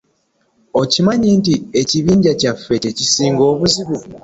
Okimanyi 0.81 1.29
nti 1.39 1.55
ekibinja 1.81 2.31
kyaffe 2.41 2.73
kyekisinga 2.81 3.43
obuzibu. 3.51 3.97